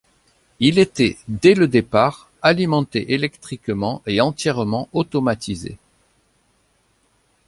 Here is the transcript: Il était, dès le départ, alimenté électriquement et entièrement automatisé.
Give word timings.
Il 0.59 0.79
était, 0.79 1.15
dès 1.27 1.53
le 1.53 1.67
départ, 1.67 2.27
alimenté 2.41 3.13
électriquement 3.13 4.01
et 4.07 4.19
entièrement 4.19 4.89
automatisé. 4.93 5.77